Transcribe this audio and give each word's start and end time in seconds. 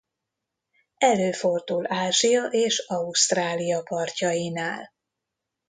Előfordul 0.97 1.85
Ázsia 1.91 2.45
és 2.51 2.79
Ausztrália 2.87 3.81
partjainál. 3.81 4.93